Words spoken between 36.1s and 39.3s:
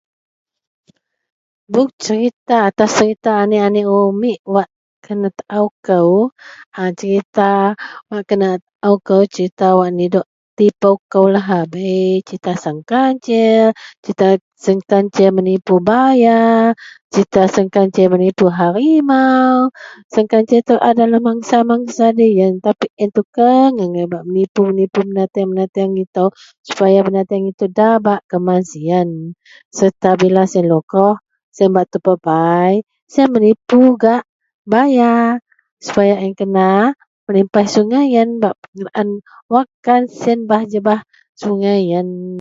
a yen kena melipas sungai yen bak kenaan